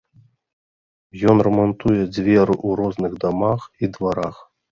[1.33, 4.35] Ён рамантуе дзверы ў розных дамах і дварах.